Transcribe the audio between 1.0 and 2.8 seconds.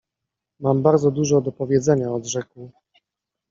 dużo do powiedzenia!— odrzekł.